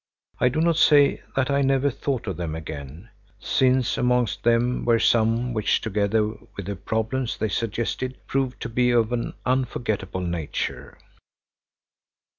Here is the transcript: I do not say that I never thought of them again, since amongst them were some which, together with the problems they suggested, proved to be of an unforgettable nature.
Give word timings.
I 0.39 0.49
do 0.49 0.61
not 0.61 0.77
say 0.77 1.21
that 1.35 1.51
I 1.51 1.61
never 1.61 1.91
thought 1.91 2.25
of 2.25 2.35
them 2.35 2.55
again, 2.55 3.09
since 3.39 3.99
amongst 3.99 4.41
them 4.41 4.83
were 4.83 4.97
some 4.97 5.53
which, 5.53 5.79
together 5.79 6.25
with 6.55 6.65
the 6.65 6.75
problems 6.75 7.37
they 7.37 7.49
suggested, 7.49 8.17
proved 8.25 8.59
to 8.63 8.69
be 8.69 8.89
of 8.89 9.13
an 9.13 9.35
unforgettable 9.45 10.21
nature. 10.21 10.97